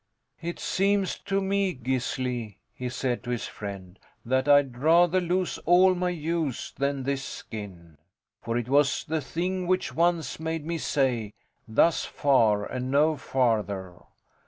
[0.41, 5.93] It seems to me, Gisli, he said to his friend, that I'd rather lose all
[5.93, 7.99] my ewes than this skin,
[8.41, 11.35] for it was the thing which once made me say,
[11.67, 13.99] 'Thus far and no farther!'